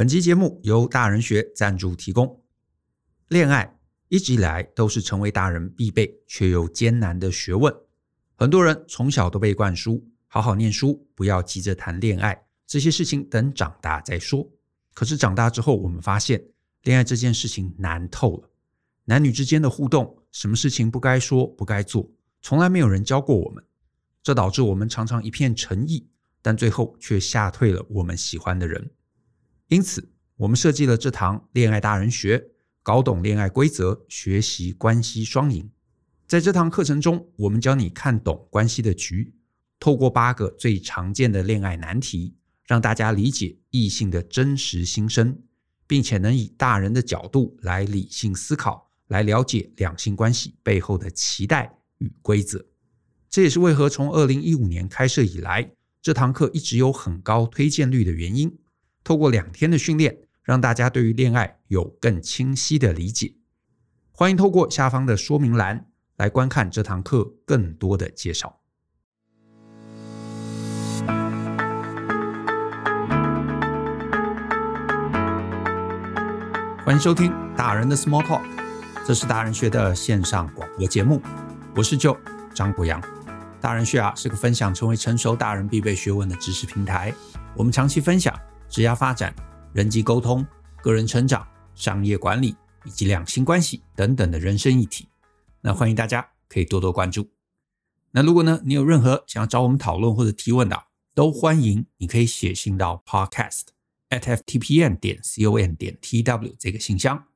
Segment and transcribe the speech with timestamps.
[0.00, 2.42] 本期节目由大人学赞助提供。
[3.28, 7.70] 恋爱一直以来都是成为大人必备却又艰难的学问。
[8.34, 14.50] 很多人从小都被灌输好好念书，不要急着谈恋爱，这些事情等长大再说。
[14.94, 16.42] 可是长大之后，我们发现
[16.84, 18.48] 恋爱这件事情难透了。
[19.04, 22.10] 男女之间的互动，什么事情不该说不该做，
[22.40, 23.62] 从来没有人教过我们。
[24.22, 26.08] 这导致我们常常一片诚意，
[26.40, 28.90] 但最后却吓退了我们喜欢的人。
[29.70, 32.44] 因此，我们设计了这堂恋爱大人学。
[32.82, 35.70] 搞懂恋爱规则，学习关系双赢。
[36.26, 39.32] 在这堂课程中，我们教你看懂关系的局，
[39.78, 42.34] 透过八个最常见的恋爱难题，
[42.66, 45.38] 让大家理解异性的真实心声，
[45.86, 52.64] 并且能以大人的角度来理性思考，来了解两性关系背后的期待与规则。
[53.28, 55.70] 这也是为何从二零一五年开设以来，
[56.02, 58.58] 这堂课一直有很高推荐率的原因。
[59.10, 60.16] 透过两天的训练。
[60.42, 63.34] 让大家对于恋爱有更清晰的理解。
[64.10, 68.58] 欢迎透过下方的说明栏来观看这堂课更多的介绍。
[76.84, 78.42] 欢迎收听大人的 Small Talk，
[79.06, 81.22] 这是大人学的线上广播节目。
[81.76, 82.16] 我是舅
[82.52, 83.00] 张国洋。
[83.60, 87.14] 大人学啊是个分享成为成熟大人必备学问的知识平台。
[87.54, 88.34] 我们长期分享
[88.70, 89.34] 职业发展。
[89.72, 90.44] 人际沟通、
[90.82, 95.06] 个人成长、商业管理以及两性关系等等的人生议题，
[95.60, 97.30] 那欢迎大家可以多多关注。
[98.10, 103.66] 那如果呢，你有任何想要找我们讨论或者提问的，都欢迎你可以写信到 podcast
[104.08, 107.26] at ftpm 点 com 点 tw 这个信箱。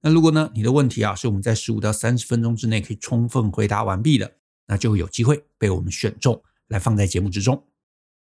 [0.00, 7.66] 那如果呢，你的问题啊是我们在十五到三十分钟之内可以充分回答完毕的，那就有机会被我们选中来放在节目之中。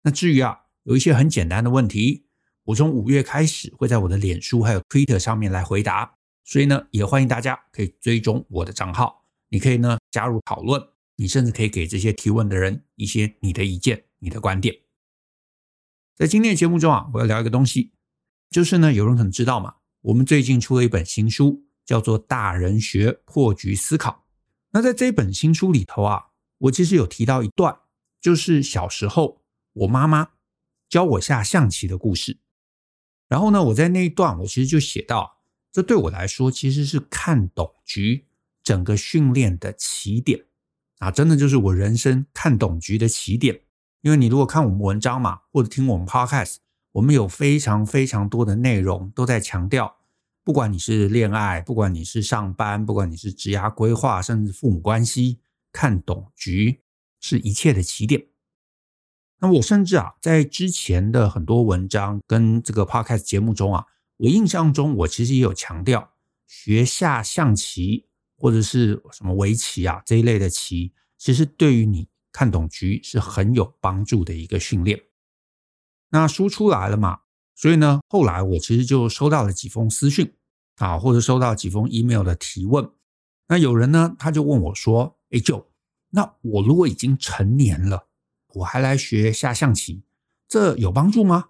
[0.01, 2.24] 那至于啊，有一些很简单的问题。
[2.65, 9.23] 我从五月开始会在我的脸书还有 Twitter 上面来回答，所以呢，也欢迎大家可以追踪我的账号。
[9.49, 10.81] 你可以呢加入讨论，
[11.15, 14.75] 你甚至可以给这些提问的人一些你的意见、你的观点。
[16.15, 17.93] 在今天的节目中啊，我要聊一个东西，
[18.49, 24.11] 就是呢，有人可能知道嘛，我们最近出了一本新书，叫做《大人学破局思考》。
[24.71, 27.77] 那在这本新书里头啊，我其实有提到一段，
[28.19, 30.29] 就是小时候我妈妈
[30.89, 32.39] 教我下象棋的故事。
[33.35, 38.27] 然后呢，我在那一段我其实就写到，这对我来说其实是看懂局
[38.63, 40.45] 整个训练的起点
[40.99, 43.59] 啊，真的就是我人生看懂局的起点。
[43.99, 46.55] 因为你如果看我们文章嘛，或者听我们 podcast，
[46.93, 49.97] 我们有非常非常多的内容都在强调，
[50.45, 55.39] 不管你是恋爱，不管你是上班，不管你是职业规划，甚至父母关系，
[55.73, 56.79] 看懂局
[57.19, 58.27] 是一切的起点。
[59.39, 63.85] 那我甚至啊，在之前的很多文章跟这个 podcast 节目中啊，
[64.17, 66.11] 我印象中我其实也有强调，
[66.47, 68.07] 学下象棋
[68.37, 75.03] 或者是什么围棋啊这一类的棋，其实对于你看懂局是很有帮助的一个训练。
[76.09, 77.19] 那书出来了嘛，
[77.55, 80.33] 所以呢，后来我其实就收到了几封私讯
[80.77, 82.89] 啊，或者收到几封 email 的提问。
[83.49, 85.67] 那有人呢，他就问我说：“哎舅
[86.11, 88.07] 那我如果已经成年了？”
[88.55, 90.03] 我还来学下象棋，
[90.47, 91.49] 这有帮助吗？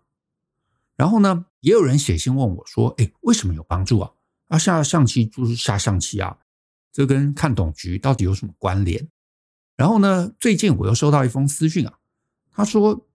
[0.96, 4.12] 然后呢，也有人写信问我说：“哎，为什么有帮助啊？
[4.48, 6.38] 啊，下象棋就是下象棋啊，
[6.92, 9.10] 这跟看懂局到底有什么关联？”
[9.76, 12.00] 然后呢，最近我又收到一封私讯啊，
[12.52, 13.06] 他说：“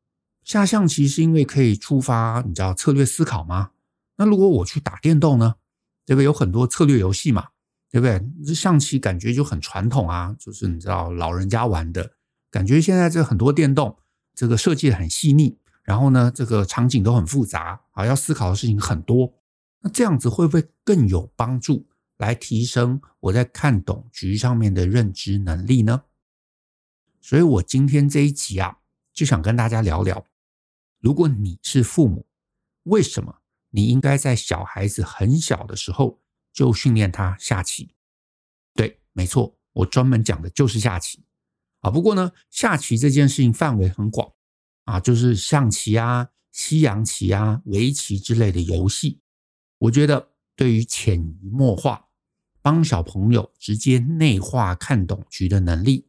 [0.45, 3.71] 下象棋是因为可以触发你知道策略思考吗？
[4.17, 5.55] 那如果我去打电动呢？
[6.05, 7.49] 这个有很多策略游戏嘛，
[7.91, 8.23] 对不对？
[8.45, 12.13] 这象棋感觉就很传统啊，就是你知道老人家玩的。”
[12.51, 13.99] 感觉现在这很多电动，
[14.35, 19.35] 这个设计很细腻，然后呢，这个场景都很复杂啊，要思考的事情很多。
[19.83, 26.03] 那这样子会不会更有帮助，来提升我在看懂局上面的认知能力呢？
[27.21, 28.79] 所以我今天这一集啊，
[29.13, 30.27] 就想跟大家聊聊，
[30.99, 32.27] 如果你是父母，
[32.85, 33.41] 为什么
[33.71, 36.21] 你应该在小孩子很小的时候
[36.53, 37.95] 就训练他下棋？
[38.75, 41.25] 对，没错，我专门讲的就是下棋。
[41.81, 44.33] 啊，不过呢，下棋这件事情范围很广
[44.85, 49.21] 啊，就是象棋啊、西洋棋啊、围棋之类的游戏。
[49.79, 52.09] 我觉得对于潜移默化
[52.61, 56.07] 帮小朋友直接内化看懂局的能力，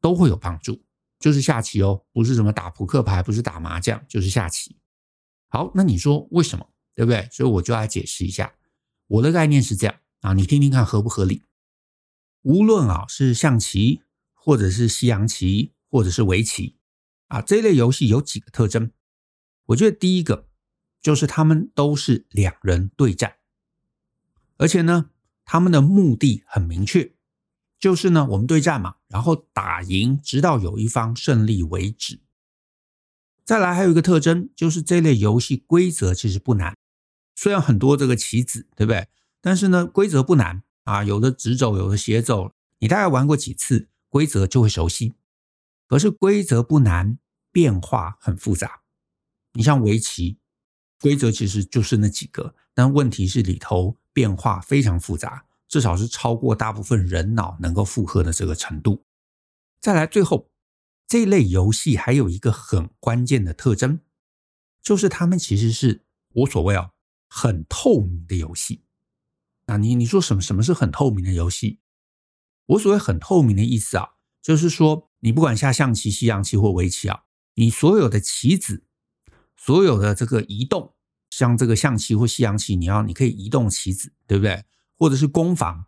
[0.00, 0.82] 都会有帮助。
[1.18, 4.76] 就是下棋哦，不是什么打扑克牌，不是打麻将，就是下棋。
[5.48, 6.68] 好，那你说为什么？
[6.94, 7.28] 对不对？
[7.32, 8.52] 所以我就来解释一下。
[9.06, 11.44] 我的概念是这样啊，你听听看合不合理？
[12.42, 14.02] 无论啊是象棋。
[14.40, 16.76] 或者是西洋棋，或者是围棋，
[17.26, 18.90] 啊，这类游戏有几个特征。
[19.66, 20.48] 我觉得第一个，
[21.02, 23.36] 就是他们都是两人对战，
[24.56, 25.10] 而且呢，
[25.44, 27.12] 他们的目的很明确，
[27.78, 32.20] 就是呢，我们对战嘛，然后打赢，直到有一方胜利为止。
[33.44, 36.76] 再来还有一个特征，就是这类游戏规则其实不难，
[37.34, 39.08] 虽然很多这个棋子，对不对？
[39.40, 45.14] 但是呢，规则不难啊，有的直走，有的斜走，你大概玩过几次，规则就会熟悉。
[45.86, 47.18] 可是规则不难，
[47.52, 48.82] 变化很复杂。
[49.52, 50.38] 你像围棋，
[51.00, 59.04] 规则其实就是那几个，但问题是里头变化非常复杂，至少是超过大部分人脑能够负荷的这个程度。
[59.80, 60.50] 再来，最后。
[61.10, 64.00] 这类游戏还有一个很关键的特征，
[64.82, 66.90] 就是他们其实是无所谓啊
[67.26, 68.82] 很透明的游戏。
[69.64, 71.80] 那你你说什么什么是很透明的游戏？
[72.68, 74.10] 我所谓很透明的意思啊，
[74.40, 77.24] 就是说你不管下象棋、西洋棋或围棋啊，
[77.54, 78.84] 你所有的棋子，
[79.56, 80.94] 所有的这个移动，
[81.30, 84.64] 像这个象棋或西洋棋，你要你可以移动棋子，对不对？
[84.96, 85.86] 或者是攻防，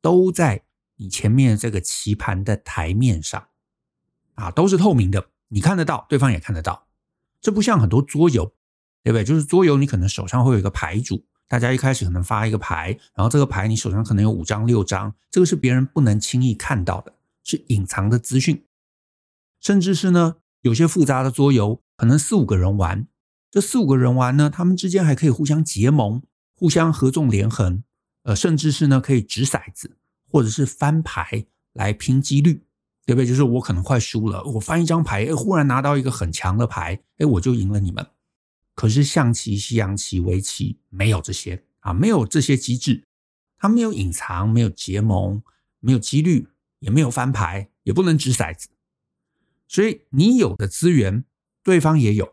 [0.00, 0.64] 都在
[0.96, 3.48] 你前面这个棋盘的台面上。
[4.34, 6.86] 啊，都是透明的，你看得到，对方也看得到。
[7.42, 8.54] 这不像很多桌游，
[9.02, 9.22] 对不对？
[9.22, 18.64] 就是桌游，你可能手上会有一个牌组，大家一开始可能发一个牌，然后这个牌你手上可能有五张、六张，这个是别人不能轻易看到的，是隐藏的资讯。
[19.60, 23.08] 甚至是呢，有些复杂的桌游，可能四五个人玩，
[23.50, 26.22] 这四五个人玩呢，他们之间还可以互相结盟，
[26.54, 27.82] 互相合纵连横，
[28.22, 29.96] 呃，甚至是呢，可以掷骰子，
[30.30, 32.62] 或者是翻牌来拼几率。
[33.06, 33.26] 对不对？
[33.26, 38.06] 就是我可能快输了，我翻一张牌，哎，忽然拿到一个很强的牌，哎，我就赢了你们。
[38.80, 43.04] 可是象棋、西洋棋、围棋没有这些啊，没有这些机制，
[43.58, 45.42] 它没有隐藏，没有结盟，
[45.80, 46.48] 没有几率，
[46.78, 48.70] 也没有翻牌，也不能掷骰子。
[49.68, 51.26] 所以你有的资源，
[51.62, 52.24] 对方也有；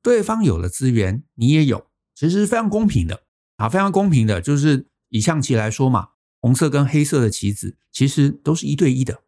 [0.00, 3.24] 对方有的资源，你也有，其实是非常公平的
[3.56, 4.40] 啊，非常公平的。
[4.40, 9.22] 就是以象棋来说嘛，红色跟黑色的棋子其实都是一对一的。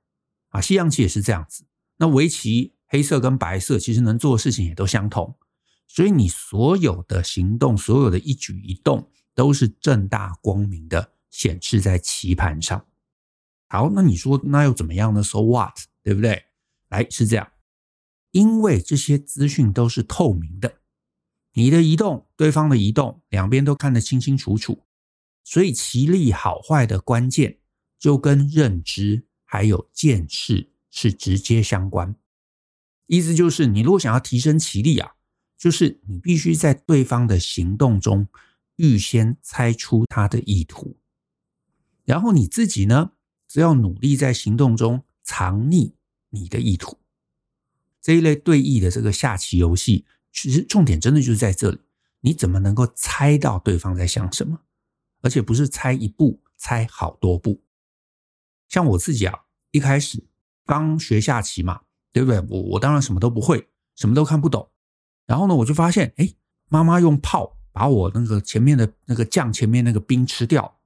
[0.49, 1.67] 啊，西洋棋也是这样子。
[1.99, 5.37] 那围棋，黑色跟白色其实能做的事情也都相同，
[5.93, 12.87] 所以你所有的行动，所有的一举一动，都是正大光明的显示在棋盘上。
[13.69, 15.77] 好，那你说那又怎么样呢？So what？
[16.05, 16.45] 对不对？
[16.91, 17.51] 来，是这样，
[18.31, 20.77] 因为这些资讯都是透明的，
[21.55, 24.85] 你的移动，对方的移动，两边都看得清清楚楚，
[25.43, 27.59] 所以棋力好坏的关键
[27.99, 29.27] 就跟认知。
[29.53, 32.15] 还有见识是直接相关，
[33.09, 35.17] 意思就是你如果想要提升棋力啊，
[35.61, 38.27] 就是你必须在对方的行动中
[38.77, 40.97] 预先猜出他的意图，
[42.07, 43.13] 然后你自己呢，
[43.47, 45.93] 只要努力在行动中藏匿
[46.31, 46.99] 你的意图。
[48.01, 51.79] 这一类对弈的这个下棋游戏，其实重点真的就是在这里，
[52.21, 54.63] 你怎么能够猜到对方在想什么，
[55.21, 57.61] 而且不是猜一步，猜好多步。
[58.67, 59.41] 像我自己啊，
[59.73, 60.25] 一开始
[60.65, 62.41] 刚学下棋嘛，对不对？
[62.49, 64.71] 我我当然什么都不会，什么都看不懂。
[65.31, 66.29] 然后呢，我就发现，哎，
[66.69, 70.81] 妈妈用炮把我那个前面的那个将前面那个兵吃掉。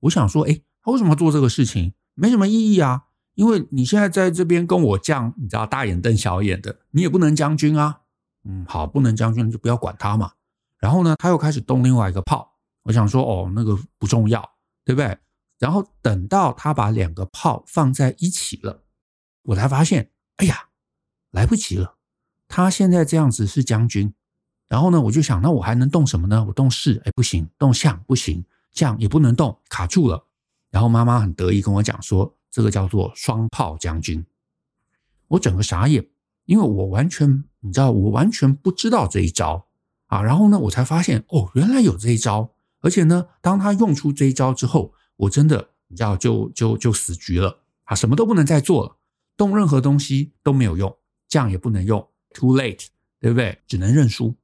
[0.00, 1.94] 我想说，哎，他为什么做这个事情？
[2.14, 3.04] 没什么意义啊，
[3.36, 8.00] 因为你现在在这边跟我将，你知道大眼瞪小眼的，你也不能将军啊。
[8.42, 10.32] 嗯，好，不能将军就不要管他嘛。
[10.80, 12.56] 然后呢，他又开始动另外一个炮。
[12.82, 14.42] 我想说，哦，那个不重要，
[14.84, 15.16] 对不对？
[15.60, 18.82] 然后等到他把两个炮放在一起了，
[19.44, 20.70] 我才发现，哎呀，
[21.30, 21.94] 来不及了。
[22.48, 24.12] 他现在这样子是将军，
[24.68, 26.44] 然后呢，我就想，那我还能动什么呢？
[26.48, 30.26] 我动士，哎，不行；动象，不行；将也不能动，卡住了。
[30.70, 34.24] 然后妈妈很得意跟我讲说，这个叫做双炮将军。
[35.28, 36.06] 我整个傻眼，
[36.44, 39.66] 因为我完全，你知道，我完全不知道这一招
[40.06, 40.22] 啊。
[40.22, 42.50] 然后呢，我才发现，哦，原来有这一招。
[42.80, 47.94] 而且呢，当他用出这一招之后，我真的，你知道，就就就死局了啊！
[47.94, 48.96] 什么都不能再做了，
[49.38, 50.94] 动任何东西都没有用，
[51.26, 52.88] 将也不能用，too late，
[53.18, 53.62] 对不对？
[53.66, 54.36] 只能认输。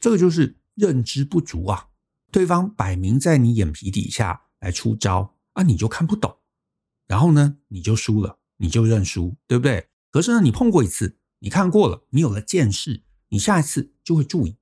[0.00, 1.90] 这个就是认知不足啊！
[2.32, 6.38] 对方摆明在你眼皮底下来出招啊，你就看不懂，
[7.06, 9.86] 然后呢，你就输了，你就认输，对不对？
[10.10, 14.56] 可是呢，你碰过一次，你看过了，你有了见识，你下一次就会注意。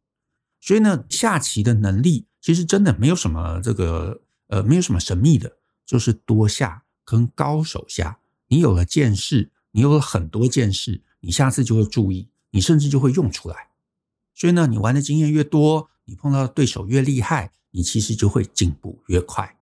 [0.61, 4.21] 所以呢，下棋的能力其实真的没有什么这个。
[4.49, 8.21] 呃，没有什么神秘的，就是多下跟高手下。
[8.49, 13.69] 你有了见识，你有了很多见识，你下次就会注意，你甚至就会用出来。
[14.35, 19.59] 所以呢，你玩的经验越多，你碰到的对手越厉害，你其实就会进步越快。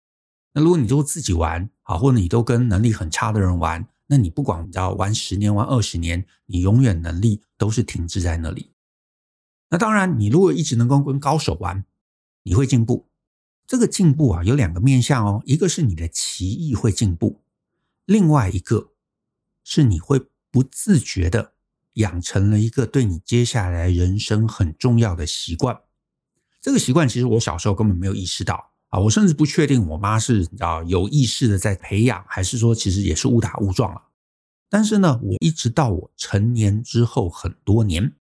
[0.55, 8.73] 那如果你都自己玩，啊，或者你都跟能力很差的人玩，那你不管你知道玩十年、玩二十年，你永远能力都是停滞在那里。
[9.69, 11.85] 那当然，你如果一直能够跟高手玩，
[12.43, 13.07] 你会进步。
[13.67, 17.43] 这个进步啊，有两个面向哦，一个是你的棋艺会进步，
[18.05, 18.93] 另外一个
[19.63, 21.55] 是你会不自觉的
[21.95, 25.81] 养成了一个对你接下来人生很重要的习惯。
[26.61, 34.03] 这个习惯其实我小时候根本没有意识到啊，我甚至不确定我妈是啊有意识的在培养，还是说其实也是误打误撞了。
[34.69, 38.17] 但是呢，我一直到我成年之后很多年，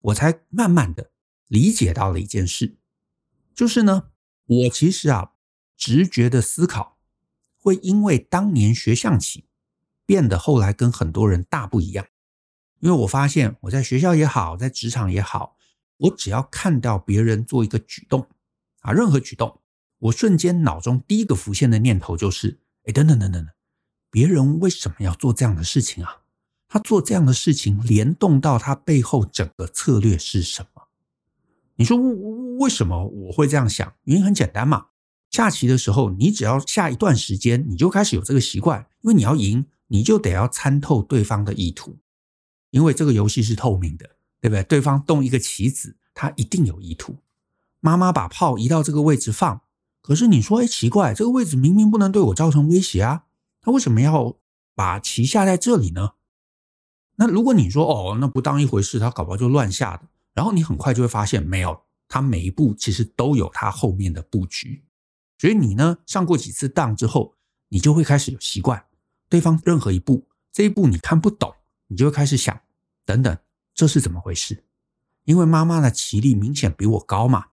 [0.00, 1.10] 我才慢慢的
[1.46, 2.76] 理解到了一件事，
[3.54, 4.10] 就是呢。
[4.50, 5.32] 我其实啊，
[5.76, 6.96] 直觉的思考
[7.58, 9.44] 会因为当年学象棋，
[10.08, 12.06] 变得后来跟很多人大不一样。
[12.80, 15.58] 因为我发现我在学校也好，在职场也好，
[15.98, 18.26] 我只要看到别人做一个举动
[18.80, 19.60] 啊，任何举动，
[19.98, 23.52] 我瞬间脑中第一个浮现的念头就是：哎，等等等等等，
[24.10, 26.22] 别人为什么要做这样的事情啊？
[26.68, 30.88] 他做这样的事情联动到他背后整个策略是什么？
[31.76, 31.98] 你说
[32.58, 33.92] 为什么我会这样想？
[34.04, 34.86] 原因很简单嘛。
[35.30, 41.98] 下棋的时候，你只要下一段时间，你就开始有这个习惯，因为你要赢，你就得要参透对方的意图，
[42.70, 44.62] 因为这个游戏是透明的，对不对？
[44.62, 47.16] 对方动一个棋子，他一定有意图。
[47.80, 49.62] 妈妈把炮移到这个位置放，
[50.00, 53.24] 可是你说，哎，奇怪，这个位置明明不能对我造成威胁啊，
[53.60, 54.36] 他为什么要
[54.74, 56.12] 把棋下在这里呢？
[57.16, 60.08] 那如果你说，哦，那不当一回事，他搞不好就乱下的。
[60.34, 64.84] 然后你很快就会发现，没有，他每一步其实都有他后面的布局。
[65.38, 67.34] 所以你呢，上过几次当之后，
[67.68, 68.84] 你就会开始有习惯。
[69.28, 71.54] 对方任何一步，这一步你看不懂，
[71.88, 72.60] 你就会开始想，
[73.04, 73.36] 等等，
[73.74, 74.64] 这是怎么回事？
[75.24, 77.46] 因为妈妈的棋力明显比我高嘛，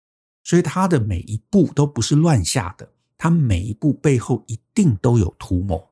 [0.44, 5.90] 所以她的每一步都不是乱下的，她每一步背后一定都有图谋。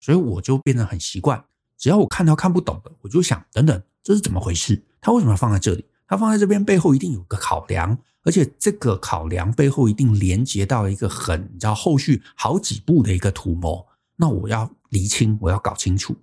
[0.00, 1.44] 所以我就变得很习惯，
[1.76, 4.82] 只要我看到看不懂的，我就想，等等，这是怎么回事？
[5.00, 5.84] 他为什么要放在这里？
[6.06, 13.86] 他放在这边背后一定有个考量，而且这个考量背后一定连接到一个很，你知道后续好几步的一个图谋。
[14.16, 16.16] 那我要厘清，我要搞清楚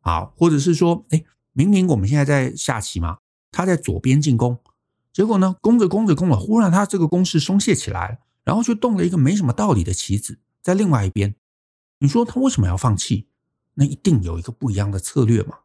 [0.00, 3.18] 啊，或者是说，哎，明明我们现在在下棋嘛，
[3.50, 4.58] 他在左边进攻，
[5.12, 11.34] 结果呢，攻着攻着攻了，忽然他这个攻势松懈起来，然后却动了一个没什么道理的棋子在另外一边。
[11.98, 13.26] 你说他为什么要放弃？
[13.74, 15.58] 那一定有一个不一样的策略嘛。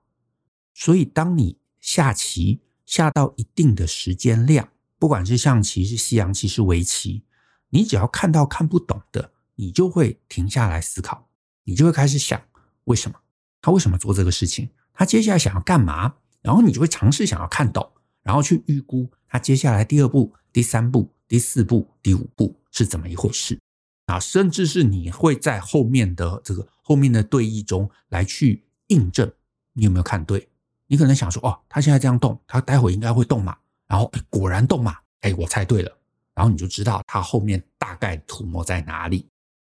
[0.73, 7.23] 所以当你下棋，下到一定的时间量，不管是象棋、是西洋棋、是围棋，
[7.69, 11.29] 你只要看到看不懂的，你就会停下来思考，
[11.63, 12.41] 你就会开始想
[12.85, 13.19] 为什么
[13.61, 17.91] 他为什么做这个事情，他接下来想要干嘛，然后你就会尝试想要看懂，
[18.21, 23.59] 然后去预估他接下来第二步、第三步、第四步、第五步是怎么一回事
[24.07, 29.31] 啊，甚至是你会在后面的这个后面的对弈中来去印证
[29.73, 30.49] 你有没有看对。
[30.87, 33.57] 你可能想说，哦，他现在这样动，他待会应该会动嘛？
[33.87, 34.97] 然后果然动嘛？
[35.21, 35.91] 哎，我猜对了，
[36.35, 39.27] 然后你就知道他后面大概图谋在哪里，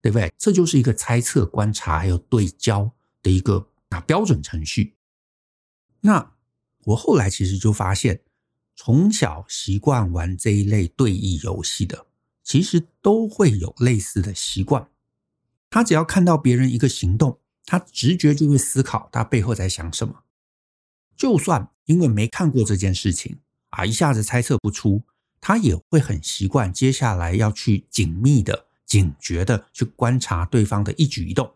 [0.04, 0.30] 对不对？
[0.36, 2.92] 这就是一个猜测、观察还有对焦
[3.22, 4.96] 的一个啊标准程序。
[6.02, 6.34] 那
[6.84, 8.20] 我后来其实就发现，
[8.76, 12.04] 从小习惯玩这一类对弈游戏的，
[12.42, 14.90] 其实都会有类似的习惯。
[15.70, 20.24] 他只要看到别人一个行动，他直觉就会思考他背后在想什么。
[21.16, 23.38] 就算因为没看过这件事情
[23.70, 25.04] 啊，一下子猜测不出，
[25.40, 31.52] 他也会很习惯接下来要去紧密的、警觉的去观察对方的一举一动，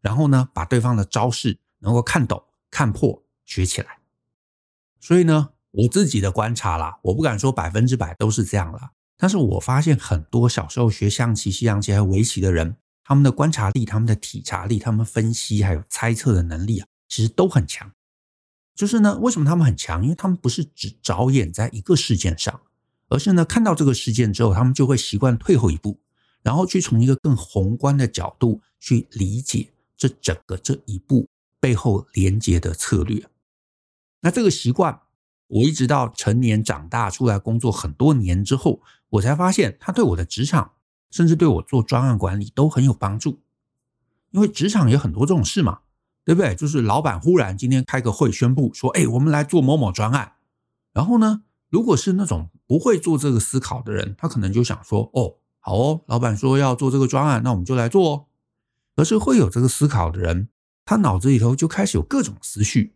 [0.00, 3.98] 然后呢，把对方的招式能够看懂、看破、学起来。
[4.98, 17.90] 所以呢，我自己的观察啦，我不敢说百分之百都是这样啦，但是我发现很多小时候学象棋、西洋棋还围棋的人，他们的观察力、他们的体察力、他们分析还有猜测的能力啊，其实都很强。
[18.74, 20.02] 就是呢，为什么他们很强？
[20.02, 22.60] 因为他们不是只着眼在一个事件上，
[23.08, 26.00] 而是呢，看到这个事件之后，他们就会习惯退后一步，
[26.42, 31.28] 然后去从一个更宏观的角度去理解这整个这一步
[31.58, 33.26] 背后连接的策略。
[34.20, 35.00] 那这个习惯，
[35.46, 38.80] 我一直到成年长大出来工作很多年之后，
[39.10, 40.72] 我才发现它对我的职场，
[41.10, 43.40] 甚至对我做专案管理都很有帮助。
[44.30, 45.80] 因为职场有很多这种事嘛。
[46.22, 46.54] 对不对？
[46.54, 50.34] 就是老板忽然今天开个会宣布说：“哎，我们来做某某专案。”
[50.92, 58.26] 然后呢，如果是那种不会做这个思考的人，他可能就想说：“哦，好哦，老板说要做这个专案，那我们就来做哦。”
[58.96, 60.48] 可是会有这个思考的人，
[60.84, 62.94] 他脑子里头就开始有各种思绪，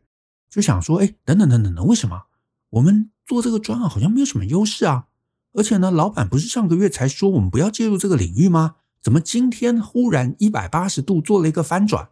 [0.50, 2.24] 就想说：“哎，等等等等等，为什么
[2.70, 5.06] 我们做这个专案好像没有什么优势啊？
[5.52, 8.76] 而且呢，老板不是上个月才说我们不要介入这个领域吗？
[9.00, 12.08] 怎么今天忽然一百八十度做了一个翻转？”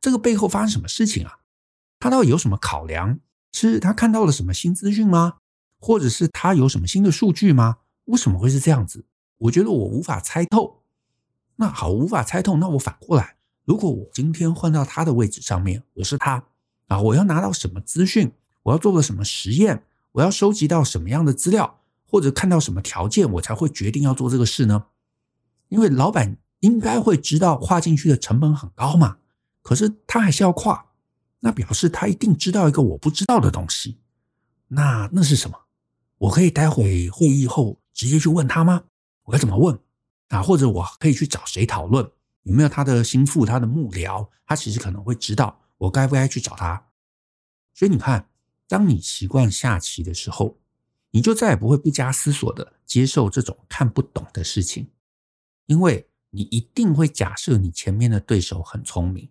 [0.00, 1.40] 这个背后发生什么事情啊？
[1.98, 3.18] 他到底有什么考量？
[3.52, 5.38] 是他看到了什么新资讯吗？
[5.78, 7.78] 或者是他有什么新的数据吗？
[8.04, 9.04] 为什么会是这样子？
[9.38, 10.82] 我觉得我无法猜透。
[11.56, 16.44] 那好，无法猜透，那我反过来，如果我今天换到他的位置上面，我是他
[16.88, 18.32] 啊，我要拿到什么资讯？
[18.64, 19.84] 我要做个什么实验？
[20.12, 21.80] 我要收集到什么样的资料？
[22.08, 24.86] 或者看到什么条件，我才会决定要做这个事呢？
[25.68, 29.18] 因为老板应该会知道跨进去的成本很高嘛，
[29.62, 30.86] 可是他还是要跨，
[31.40, 33.98] 那表示他一定知道一个我不知道的东西。
[34.68, 35.58] 那那是什么？
[36.18, 38.84] 我可以待会会议后直接去问他吗？
[39.26, 39.78] 我该怎么问？
[40.28, 42.10] 啊，或者我可以去找谁讨论？
[42.42, 44.28] 有没有他的心腹、他的幕僚？
[44.46, 46.90] 他其实可能会知道我该不该去找他。
[47.74, 48.28] 所以你看，
[48.68, 50.58] 当你习惯下棋的时候，
[51.10, 54.90] 你就再也不会不加思索的接受这种看不懂的事情，
[55.66, 59.28] 因为你一定会假设你前面的对手很聪明，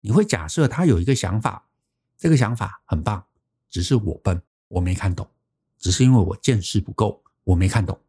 [0.00, 1.68] 你会假设他有一个想法，
[2.16, 3.26] 这个想法很棒，
[3.68, 5.28] 只是我笨，我没看懂，
[5.78, 8.00] 只是因为我见识不够，我没看懂，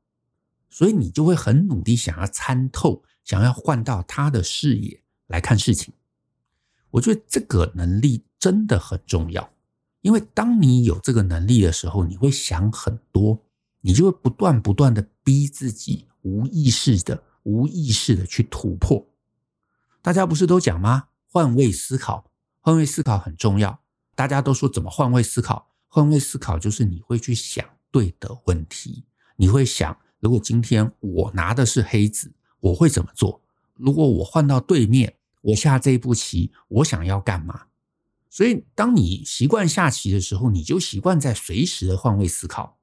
[0.70, 5.94] 所以你就会很努力想要参透，想要换到他的视野来看事情。
[6.92, 9.52] 我觉得这个能力真的很重要。
[10.02, 13.44] 因为当你有这个能力的时候，你会想很多，
[13.82, 19.08] 你就会不断不断的逼自己，无意识的、无意识的去突破。
[20.02, 21.10] 大家不是都讲吗？
[21.26, 22.32] 换位思考，
[22.62, 23.82] 换位思考很重要。
[24.16, 25.70] 大家都说怎么换位思考？
[25.88, 29.06] 换位思考就是你会去想对的问题，
[29.36, 33.42] 你会想，如果今天我拿的是黑子，我会怎么做？
[33.76, 37.66] 如果我换到对面，我下这一步棋，我想要干嘛？
[38.30, 42.78] 所以，当你习惯下棋的时候，你就习惯在随时的换位思考。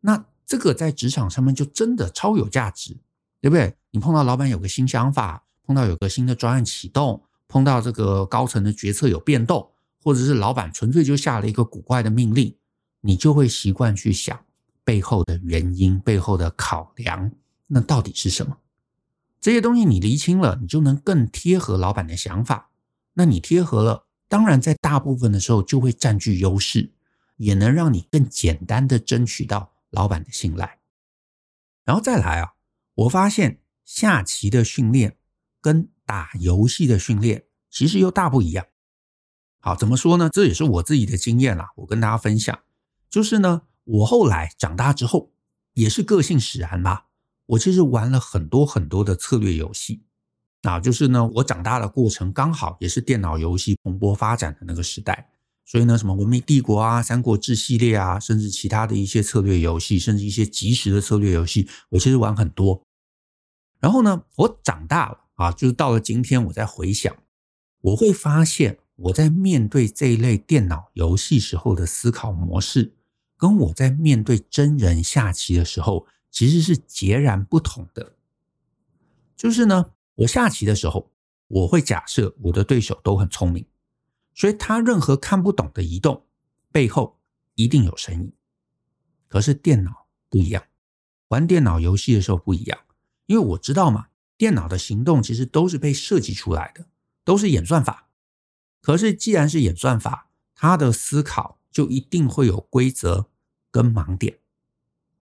[0.00, 2.96] 那这个在职场上面就真的超有价值，
[3.40, 3.76] 对不对？
[3.90, 9.70] 你碰到老板有个新想法，碰到有个新的专案启动，碰到这个高层的决策有变动，
[10.02, 12.54] 或者是老板纯粹就下了一个古怪的命令，
[13.02, 14.44] 你就会习惯去想
[14.84, 17.32] 背后的原因、背后的考量，
[17.66, 18.58] 那到底是什么？
[19.40, 22.70] 这些东西你厘清了，你就能更贴合老板的想法。
[23.14, 24.06] 那你贴合了。
[24.28, 26.92] 当然，在大部分的时候就会占据优势，
[27.36, 30.78] 也能让你更简单的争取到老板的信赖。
[31.84, 32.52] 然后再来啊，
[32.94, 35.16] 我发现下棋的训练
[35.60, 38.64] 跟打游戏的训练其实又大不一样。
[39.58, 40.30] 好，怎么说呢？
[40.32, 42.58] 这也是我自己的经验啦，我跟大家分享。
[43.10, 45.30] 就是呢，我后来长大之后，
[45.74, 47.06] 也是个性使然吧，
[47.46, 50.02] 我其实玩了很多很多的策略游戏。
[50.62, 55.28] 啊就是呢，我长大的过程刚好也是电脑游戏蓬勃发展的那个时代，
[55.64, 62.84] 所以呢，什么文明帝国啊、三国志系列啊，甚至其他的一些策略游戏，甚至一些即时的策略游戏，我其实玩很多。
[63.80, 67.12] 然后呢，我长大了啊，就是到了今天，我在回想，
[67.80, 72.94] 我会发现我在面对这一类电脑游戏时候的思考模式，
[73.42, 78.14] 跟我在面对真人下棋的时候，其实是截然不同的。
[79.36, 79.86] 就是呢。
[80.14, 81.10] 我下棋的时候，
[81.48, 83.66] 我会假设我的对手都很聪明，
[84.34, 86.26] 所以他任何看不懂的移动
[86.70, 87.18] 背后
[87.54, 88.34] 一定有深意。
[89.26, 90.62] 可是电脑不一样，
[91.28, 92.78] 玩电脑游戏的时候不一样，
[93.24, 96.84] 因为我知道嘛，电脑的行动其实都是被设计出来的，
[97.24, 98.08] 都是演算法。
[98.82, 103.30] 可是既然是演算法，它的思考就一定会有规则
[103.72, 104.38] 跟盲点，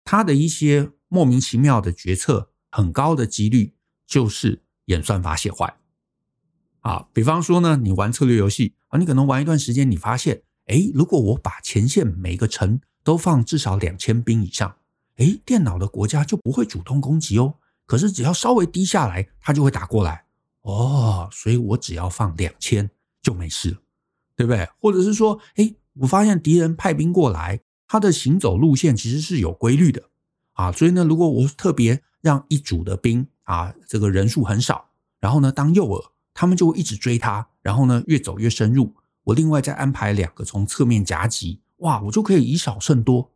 [0.03, 3.73] 他的一些莫名其妙的决策，很高的几率
[4.05, 4.61] 就是。
[4.87, 5.77] 演算法写坏
[6.81, 7.07] 啊！
[7.13, 14.75] 比方说呢，你玩策略游戏啊，你可能玩一段时间，你发现，诶，如果我把前线每个城都放至少两千兵以上，
[15.15, 17.55] 诶，电脑的国家就不会主动攻击哦。
[17.85, 20.25] 可是只要稍微低下来，它就会打过来
[20.63, 21.29] 哦。
[21.31, 22.89] 所以我只要放两千
[23.21, 23.77] 就没事了，
[24.35, 24.67] 对不对？
[24.81, 27.61] 或者是说，诶，我发现敌人派兵过来，
[27.93, 30.09] 他的行走路线其实是有规律的
[30.53, 30.71] 啊。
[30.71, 33.27] 所以呢，如果我特别让一组的兵。
[33.43, 34.85] 啊，这个人数很少，
[35.19, 38.93] 然后呢，当诱饵，他们就会一直追他，然后呢，越走越深入。
[39.25, 43.31] 我另外再安排两个从侧面夹击，哇，我就可以以少胜多。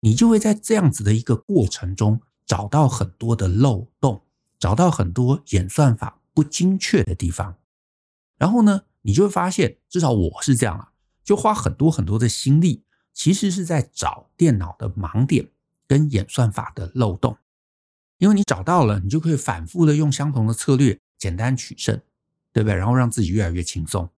[0.00, 4.22] 你就会在这样子的一个过程中找到很多的漏洞，
[4.58, 7.56] 找到很多演算法不精确的地方。
[8.38, 12.84] 然后呢，你就会发现，至少我是这样啊，就花很多很多的心力，
[13.16, 15.48] 其实是在找电脑的盲点
[15.88, 17.38] 跟演算法的漏洞。
[18.18, 21.98] 因为你找到了，你就可以反复的用相同的策略，简单取胜，
[22.52, 22.76] 对不对？
[22.76, 24.10] 然后让自己越来越轻松。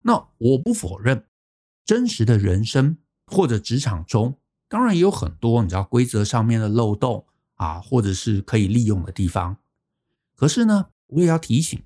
[0.00, 1.28] 那我不否认，
[1.84, 4.36] 真实的人生或者职场中，
[4.68, 9.56] 当然也有很多你知道规则上面的漏洞啊，或者是可以利用的地方。
[10.34, 11.80] 可是呢，我也要提醒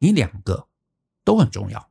[0.00, 0.66] 你，两个
[1.22, 1.88] 都很重要。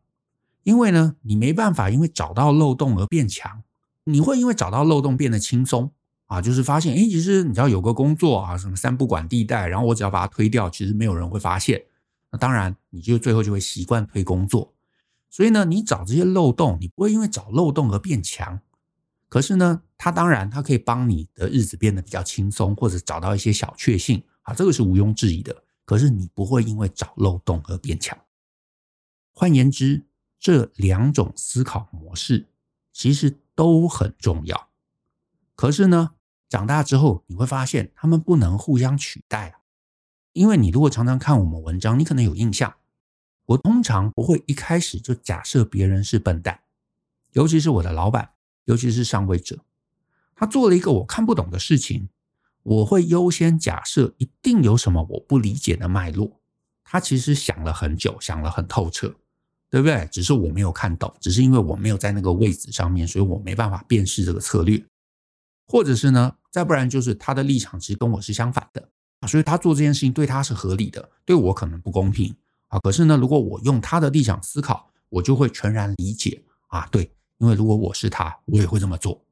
[0.65, 3.61] 因为呢，你没办法因为找到漏洞而变强，
[4.03, 5.91] 你会因为找到漏洞变得轻松
[6.25, 11.83] 啊，就是发现，哎，其实你知道有个工作啊，什么三不管地带，然后我只要把它推掉，其实没有人会发现。
[12.31, 14.73] 那当然，你就最后就会习惯推工作。
[15.29, 18.59] 所以呢，你找这些漏洞，你不会因为找漏洞而变强。
[19.29, 25.63] 可是呢，它当然它可以帮你的日子变得比较轻松，或者找到一些小确幸啊，这个是毋庸置疑的。
[25.85, 28.17] 可是你不会因为找漏洞而变强。
[29.33, 30.05] 换言之，
[30.45, 32.45] 这两种思考模式
[32.93, 34.69] 其实都很重要。
[35.55, 36.11] 可是呢，
[36.47, 39.61] 长大之后你会发现，他们不能互相取代啊。
[40.33, 42.75] 因为你如果常常看我们文章，你可能有印象。
[43.47, 46.59] 我通常不会一开始就假设别人是笨蛋，
[47.31, 48.33] 尤其是我的老板，
[48.65, 49.57] 尤其是上位者，
[50.35, 52.09] 他做了一个我看不懂的事情，
[52.61, 56.39] 我会优先假设一定有什么我不理解的脉络。
[56.83, 59.15] 他其实想了很久，想了很透彻，
[59.75, 60.07] 对不对？
[60.09, 64.81] 只是我没有看懂，只是因为我没有在那个位置上面，所以我没办法辨识这个策略，
[65.67, 68.87] 或者是呢，再不然就是他的立场其实跟我是相反的
[69.19, 72.33] 啊，所以他做这件事情对他是合理的，对我可能不公平。
[72.69, 76.87] 啊，可是呢，如果我用他的立场思考，我就会全然理解啊。
[76.89, 79.25] 对，因为如果我是他，我也会这么做。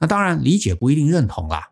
[0.00, 1.70] 那当然，理解不一定认同啦。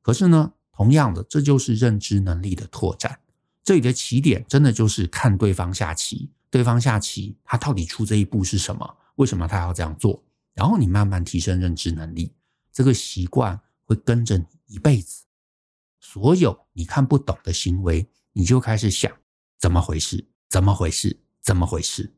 [0.00, 3.18] 可是呢，同样的，这就是认知能力的拓展。
[3.64, 8.98] 这里的起点真的就是看对方下棋，对方下棋，他到底出这一步是什么？
[9.14, 10.22] 为什么他要这样做？
[10.52, 12.30] 然后你慢慢提升认知能力，
[12.70, 15.24] 这个习惯会跟着你一辈子。
[15.98, 19.10] 所有你看不懂的行为，你就开始想。
[19.58, 20.26] 怎么回事？
[20.50, 21.20] 怎么回事？
[21.40, 22.12] 怎么回事？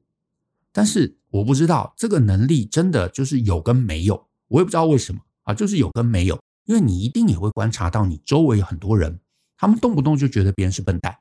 [0.73, 6.43] 但是我不知道这个能力真的就是有跟没有，我也不知道为什么啊，就是有跟没有。
[6.65, 9.21] 因为你一定也会观察到，你周围有很多人，
[9.57, 11.17] 他们动不动就觉得别人是笨蛋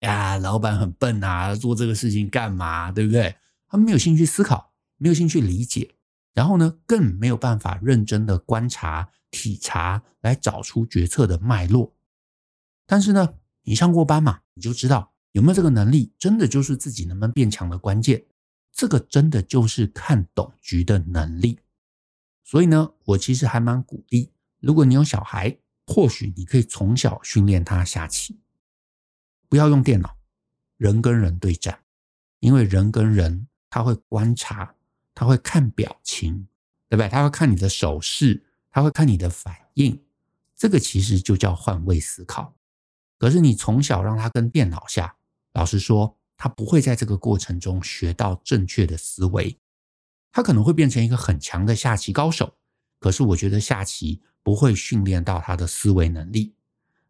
[0.00, 2.92] 呀，老板很笨啊，做这个事情干嘛？
[2.92, 3.36] 对不对？
[3.68, 5.94] 他们没有兴趣思考，没有兴趣理解，
[6.34, 11.94] 然后呢，更没有办法认真的观察、体察，来找出决策的脉络。
[12.86, 15.12] 但是呢，你上过班嘛，你就知道。
[15.32, 18.24] 有没有这个能力，真的就是自己能不能变强的关键。
[18.72, 21.58] 这个真的就是看懂局的能力。
[22.42, 24.30] 所以呢，我其实还蛮鼓励，
[24.60, 28.40] 如果你有小孩，或许你可以从小训练他下棋，
[29.48, 30.16] 不要用电脑，
[30.76, 31.80] 人跟人对战，
[32.40, 34.74] 因为人跟人他会观察，
[35.14, 36.46] 他会看表情，
[36.88, 37.08] 对不对？
[37.08, 40.02] 他会看你的手势，他会看你的反应，
[40.56, 42.54] 这个其实就叫换位思考。
[43.18, 45.16] 可是你从小让他跟电脑下。
[45.54, 49.58] 老实说，他不会在这个过程中学到正确的思维，
[50.30, 52.58] 他可能会变成一个很强的下棋高手。
[53.00, 56.54] 可是我觉得下棋不会训练到他的思维能力。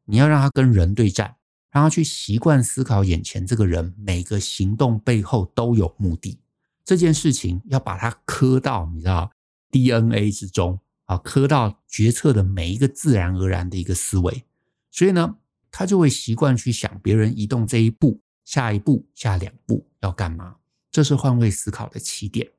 [0.04, 1.34] 你要让他跟人对战，
[1.76, 6.40] 让他去习惯思考眼前这个人每个行动背后都有目的。
[6.82, 9.30] 这件事情要把它刻到你知道
[9.70, 14.46] DNA 之中啊，刻到决策的每一个自然而然的一个思维。
[14.90, 15.36] 所以呢，
[15.70, 18.22] 他就会习惯去想别人移动这一步。
[18.42, 20.56] 下一步、下两步要干嘛？
[20.90, 22.52] 这是换位思考的起点。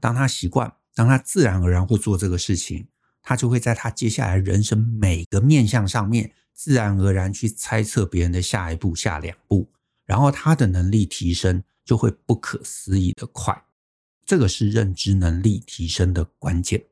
[0.00, 2.88] 当他习惯，当他自然而然会做这个事情，
[3.28, 9.68] 他就会在他接下来人生每个面向上面，自然而然去猜测别人的下一步、下两步，
[10.04, 13.64] 然后他的能力提升就会不可思议的快。
[14.24, 16.84] 这个是认知能力提升的关键。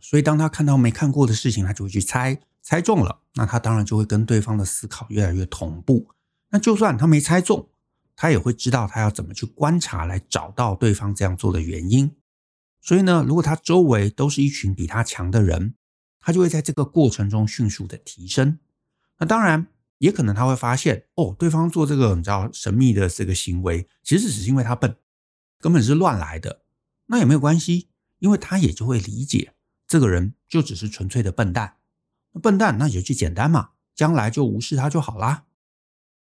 [0.00, 6.10] 所以，当他看到没看过的事情，他就会去猜，猜中了，那他当然就会跟对方的思考越来越同步。
[6.50, 7.70] 那就算他没猜中，
[8.14, 12.14] 他也会知道他要怎么去观察，来找到对方这样做的原因。
[12.80, 15.74] 所以呢，如果他周围都是一群比他强的人，
[16.20, 18.58] 他就会在这个过程中迅速的提升。
[19.18, 19.66] 那当然，
[19.98, 24.96] 也可能他会发现，哦，对方做这个你知道神秘的这个行为，其实只是因为他笨，
[25.58, 26.62] 根本是乱来的。
[27.06, 27.88] 那也没有关系，
[28.18, 29.54] 因为他也就会理解，
[29.86, 31.76] 这个人就只是纯粹的笨蛋。
[32.32, 35.46] 那笨蛋，那也就简单嘛，将来就无视他就好啦。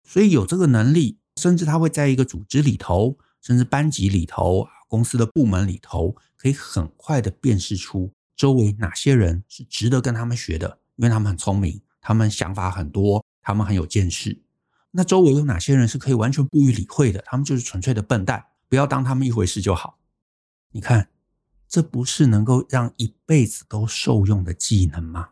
[0.04, 14.42] 所以有这个能力，甚至他会在一个组织里头，甚至班级里头、公司的部门里头，可以很快的辨识出周围哪些人是值得跟他们学的，因为他们很聪明，他们想法很多，他们很有见识。
[14.92, 20.00] 那周围有哪些人是可以完全不予理会的，他们就是纯粹的笨蛋，不要当他们一回事就好。
[20.72, 21.10] 你看，
[21.68, 25.30] 这不是能够让一辈子都受用的技能吗？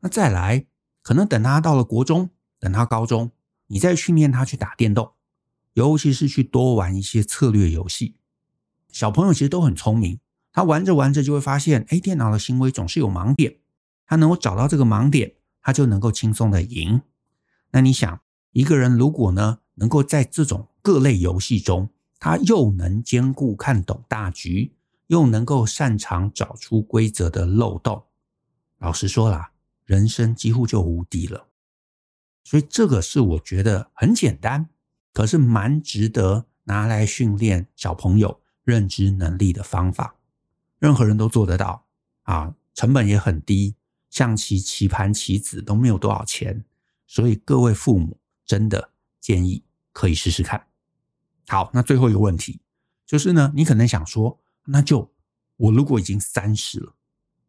[0.00, 0.66] 那再来，
[1.02, 3.30] 可能等他到了国中，等他高中。
[3.68, 5.14] 你再训练他去打电动，
[5.72, 8.16] 尤其是去多玩一些策略游戏。
[8.92, 10.20] 小朋友其实都很聪明，
[10.52, 13.56] 他玩着玩着就会发现，哎，电脑的行为总是有盲点，
[14.06, 17.00] 他能够找到这个盲点，他就能够轻松的赢。
[17.70, 18.20] 那你想，
[18.52, 24.74] 一个人如果呢，能够在这种各类游戏中，他又能兼顾看懂大局，
[25.06, 28.04] 又能够擅长找出规则的漏洞，
[28.78, 29.52] 老实说啦，
[29.86, 31.48] 人生几乎就无敌了。
[32.44, 34.68] 所以这个是我觉得很简单，
[35.14, 40.16] 可是蛮值得拿来训练小朋友认知能力的方法。
[40.78, 41.86] 任何人都做得到
[42.22, 43.76] 啊，成本也很低，
[44.10, 46.64] 象棋棋盘棋子都没有多少钱，
[47.06, 50.66] 所以各位父母真的建议可以试试看。
[51.46, 52.60] 好，那最后一个问题
[53.06, 55.12] 就是呢，你可能想说，那就
[55.56, 56.94] 我如果已经三十了，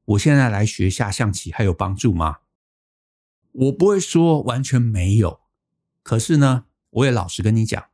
[0.05, 2.39] 我现在来学下象棋还有帮助吗？
[3.51, 5.41] 我不会说完全没有，
[6.01, 7.85] 可是呢，我也老实跟你讲，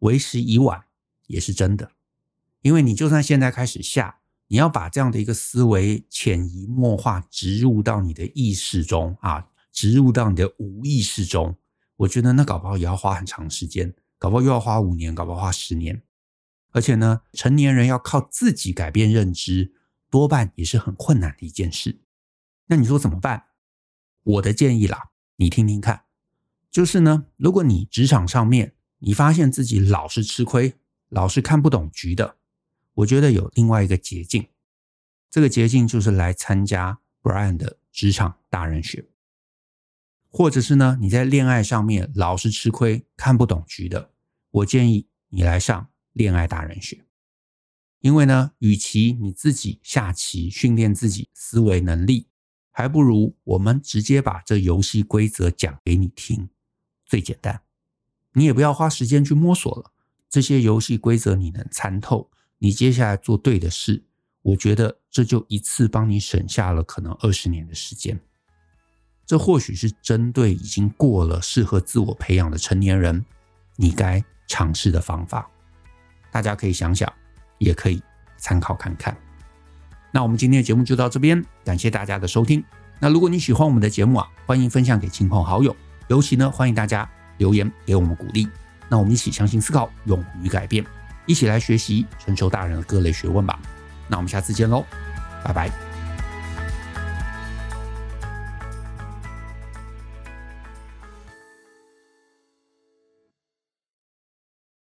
[0.00, 0.84] 为时已晚
[1.26, 1.92] 也是真的。
[2.62, 11.56] 因为你就算现在开始下，你要把这样的一个思维潜移默化植入到你的意识中啊，植入到你的无意识中，
[11.96, 16.02] 我觉得那搞不好也要花很长时间，搞不好又要花五年，搞不好花十年。
[16.70, 19.72] 而且呢，成年人要靠自己改变认知，
[20.10, 22.00] 多半也是很困难的一件事。
[22.66, 23.44] 那你说怎么办？
[24.22, 26.04] 我的建议啦，你听听看，
[26.70, 30.74] 就是呢，如果你职场上面你发现自己老是吃亏，
[31.08, 32.36] 老是看不懂局的，
[32.98, 34.48] 我觉得有另外一个捷径，
[35.30, 39.08] 这个捷径就是来参加 Brian 的职场大人学，
[40.30, 44.10] 或者是呢，你在恋爱上面老是吃亏，看不懂局的，
[44.50, 47.04] 我建议你来上恋爱大人学，
[48.00, 52.26] 因为呢，与其你自己下棋训练自己思维能力。
[52.72, 56.48] 还不如我们直接把这游戏规则讲给你听，
[57.04, 57.62] 最简单。
[58.34, 59.92] 你也不要花时间去摸索了，
[60.28, 64.02] 这些游戏规则你能参透，你接下来做对的事，
[64.42, 68.18] 我觉得这就一次帮你省下了可能二十年的时间。
[69.24, 73.24] 这或许是针对已经过了适合自我培养的成年人，
[73.76, 75.48] 你该尝试的方法。
[76.30, 77.12] 大家可以想想，
[77.58, 78.02] 也可以
[78.38, 79.16] 参考看看。
[80.10, 82.64] 那我们今天的节目就到这边，感谢大家的收听。
[82.98, 85.76] 那如果你喜欢我们的节目啊，欢迎分享给亲朋好友，
[86.08, 88.48] 尤其呢，欢迎大家留言给我们鼓励。
[88.88, 90.82] 那我们一起相信思考，勇于改变，
[91.28, 93.56] 一起来学习成熟大人的各类学问吧。
[94.08, 94.84] 那我们下次见喽，
[95.44, 95.87] 拜拜。